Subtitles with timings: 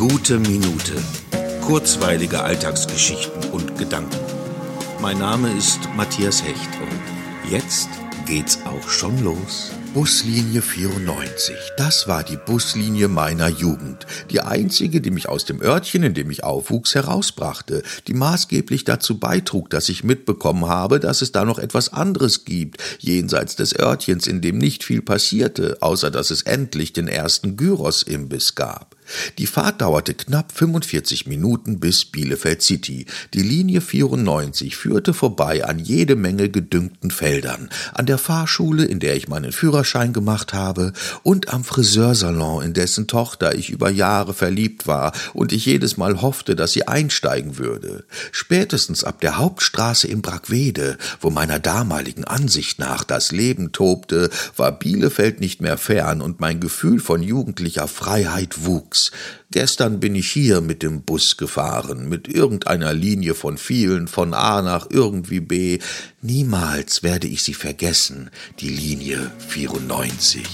[0.00, 0.94] Gute Minute.
[1.60, 4.16] Kurzweilige Alltagsgeschichten und Gedanken.
[5.02, 7.90] Mein Name ist Matthias Hecht und jetzt
[8.24, 9.72] geht's auch schon los.
[9.92, 11.54] Buslinie 94.
[11.76, 14.06] Das war die Buslinie meiner Jugend.
[14.30, 19.18] Die einzige, die mich aus dem Örtchen, in dem ich aufwuchs, herausbrachte, die maßgeblich dazu
[19.18, 24.26] beitrug, dass ich mitbekommen habe, dass es da noch etwas anderes gibt, jenseits des Örtchens,
[24.26, 28.89] in dem nicht viel passierte, außer dass es endlich den ersten Gyros-Imbiss gab.
[29.38, 33.06] Die Fahrt dauerte knapp 45 Minuten bis Bielefeld City.
[33.34, 39.16] Die Linie 94 führte vorbei an jede Menge gedüngten Feldern, an der Fahrschule, in der
[39.16, 40.92] ich meinen Führerschein gemacht habe,
[41.22, 46.22] und am Friseursalon, in dessen Tochter ich über Jahre verliebt war und ich jedes Mal
[46.22, 48.04] hoffte, dass sie einsteigen würde.
[48.32, 54.72] Spätestens ab der Hauptstraße in Brackwede, wo meiner damaligen Ansicht nach das Leben tobte, war
[54.72, 58.99] Bielefeld nicht mehr fern und mein Gefühl von jugendlicher Freiheit wuchs.
[59.50, 64.62] Gestern bin ich hier mit dem Bus gefahren, mit irgendeiner Linie von vielen, von A
[64.62, 65.78] nach irgendwie B.
[66.22, 70.44] Niemals werde ich sie vergessen, die Linie 94.